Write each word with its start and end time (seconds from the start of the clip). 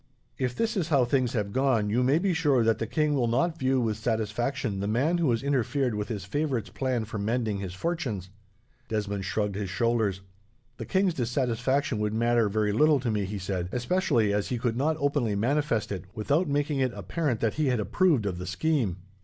"If 0.39 0.55
this 0.55 0.75
is 0.75 0.89
how 0.89 1.05
things 1.05 1.33
have 1.33 1.53
gone, 1.53 1.91
you 1.91 2.01
may 2.01 2.17
be 2.17 2.33
sure 2.33 2.63
that 2.63 2.79
the 2.79 2.87
king 2.87 3.13
will 3.13 3.27
not 3.27 3.59
view, 3.59 3.79
with 3.79 3.97
satisfaction, 3.97 4.79
the 4.79 4.87
man 4.87 5.19
who 5.19 5.29
has 5.29 5.43
interfered 5.43 5.93
with 5.93 6.07
his 6.07 6.25
favourite's 6.25 6.71
plan 6.71 7.05
for 7.05 7.19
mending 7.19 7.59
his 7.59 7.75
fortunes." 7.75 8.31
Desmond 8.87 9.25
shrugged 9.25 9.53
his 9.53 9.69
shoulders. 9.69 10.21
"The 10.77 10.87
king's 10.87 11.13
dissatisfaction 11.13 11.99
would 11.99 12.15
matter 12.15 12.49
very 12.49 12.71
little 12.71 12.99
to 12.99 13.11
me," 13.11 13.25
he 13.25 13.37
said, 13.37 13.69
"especially 13.71 14.33
as 14.33 14.47
he 14.47 14.57
could 14.57 14.75
not 14.75 14.97
openly 14.99 15.35
manifest 15.35 15.91
it, 15.91 16.05
without 16.15 16.47
making 16.49 16.79
it 16.79 16.93
apparent 16.95 17.39
that 17.41 17.53
he 17.53 17.67
had 17.67 17.79
approved 17.79 18.25
of 18.25 18.39
the 18.39 18.47
scheme." 18.47 18.97